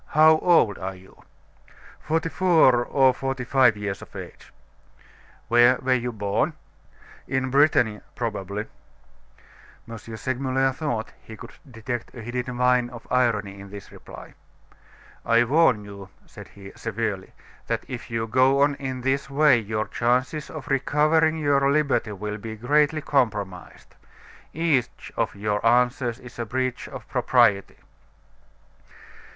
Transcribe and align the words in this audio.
"How 0.17 0.39
old 0.39 0.79
are 0.79 0.95
you?" 0.95 1.21
"Forty 1.99 2.29
four 2.29 2.83
or 2.83 3.13
forty 3.13 3.43
five 3.43 3.77
years 3.77 4.01
of 4.01 4.15
age." 4.15 4.51
"Where 5.47 5.75
were 5.79 5.93
you 5.93 6.11
born?" 6.11 6.53
"In 7.27 7.51
Brittany, 7.51 8.01
probably." 8.15 8.65
M. 9.87 9.95
Segmuller 9.99 10.71
thought 10.71 11.13
he 11.21 11.37
could 11.37 11.51
detect 11.69 12.15
a 12.15 12.23
hidden 12.23 12.57
vein 12.57 12.89
of 12.89 13.05
irony 13.11 13.59
in 13.59 13.69
this 13.69 13.91
reply. 13.91 14.33
"I 15.23 15.43
warn 15.43 15.85
you," 15.85 16.09
said 16.25 16.47
he, 16.47 16.71
severely, 16.75 17.33
"that 17.67 17.83
if 17.87 18.09
you 18.09 18.25
go 18.25 18.63
on 18.63 18.73
in 18.79 19.01
this 19.01 19.29
way 19.29 19.59
your 19.59 19.85
chances 19.87 20.49
of 20.49 20.67
recovering 20.69 21.37
your 21.37 21.71
liberty 21.71 22.13
will 22.13 22.39
be 22.39 22.55
greatly 22.55 23.01
compromised. 23.01 23.93
Each 24.51 25.11
of 25.15 25.35
your 25.35 25.63
answers 25.63 26.17
is 26.19 26.39
a 26.39 26.45
breach 26.47 26.87
of 26.89 27.07
propriety." 27.07 27.77